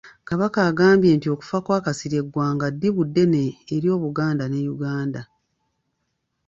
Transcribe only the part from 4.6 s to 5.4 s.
Uganda.